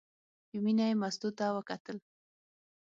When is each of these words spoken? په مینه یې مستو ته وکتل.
په 0.49 0.57
مینه 0.63 0.85
یې 0.89 0.95
مستو 1.01 1.29
ته 1.37 1.45
وکتل. 1.55 1.97